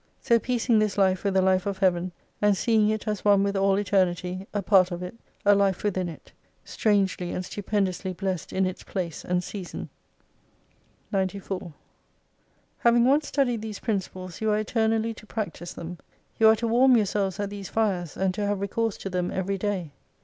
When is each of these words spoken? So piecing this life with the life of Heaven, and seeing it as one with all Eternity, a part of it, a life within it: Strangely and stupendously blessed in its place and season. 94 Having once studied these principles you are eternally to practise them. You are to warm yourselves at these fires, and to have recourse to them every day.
So 0.19 0.39
piecing 0.39 0.79
this 0.79 0.97
life 0.97 1.23
with 1.23 1.35
the 1.35 1.43
life 1.43 1.67
of 1.67 1.77
Heaven, 1.77 2.11
and 2.41 2.57
seeing 2.57 2.89
it 2.89 3.07
as 3.07 3.23
one 3.23 3.43
with 3.43 3.55
all 3.55 3.77
Eternity, 3.77 4.47
a 4.51 4.63
part 4.63 4.89
of 4.89 5.03
it, 5.03 5.13
a 5.45 5.53
life 5.53 5.83
within 5.83 6.09
it: 6.09 6.31
Strangely 6.65 7.31
and 7.31 7.45
stupendously 7.45 8.11
blessed 8.13 8.51
in 8.51 8.65
its 8.65 8.81
place 8.81 9.23
and 9.23 9.43
season. 9.43 9.89
94 11.11 11.71
Having 12.79 13.05
once 13.05 13.27
studied 13.27 13.61
these 13.61 13.77
principles 13.77 14.41
you 14.41 14.49
are 14.49 14.57
eternally 14.57 15.13
to 15.13 15.27
practise 15.27 15.73
them. 15.73 15.99
You 16.39 16.47
are 16.47 16.55
to 16.55 16.67
warm 16.67 16.97
yourselves 16.97 17.39
at 17.39 17.51
these 17.51 17.69
fires, 17.69 18.17
and 18.17 18.33
to 18.33 18.47
have 18.47 18.59
recourse 18.59 18.97
to 18.97 19.09
them 19.11 19.29
every 19.29 19.59
day. 19.59 19.91